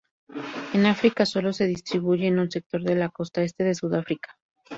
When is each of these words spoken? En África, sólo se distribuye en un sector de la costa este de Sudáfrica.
En 0.73 0.87
África, 0.87 1.27
sólo 1.27 1.53
se 1.53 1.67
distribuye 1.67 2.25
en 2.25 2.39
un 2.39 2.49
sector 2.49 2.81
de 2.81 2.95
la 2.95 3.09
costa 3.09 3.43
este 3.43 3.63
de 3.63 3.75
Sudáfrica. 3.75 4.35